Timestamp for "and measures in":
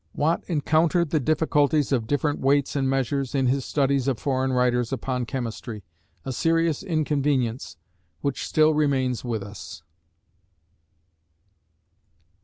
2.75-3.45